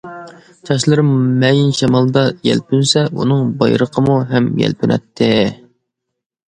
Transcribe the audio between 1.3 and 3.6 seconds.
مەيىن شامالدا يەلپۈنسە، ئۇنىڭ